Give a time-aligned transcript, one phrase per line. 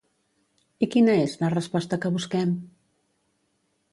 [0.85, 2.57] I quina és la resposta que busquem?